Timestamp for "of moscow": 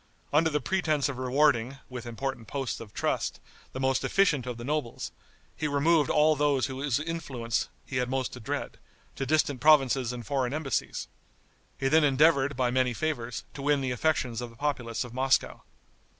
15.03-15.61